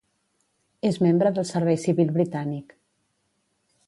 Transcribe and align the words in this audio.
És 0.89 0.97
membre 1.07 1.31
del 1.35 1.45
Servei 1.49 1.77
Civil 1.83 2.13
britànic. 2.17 2.77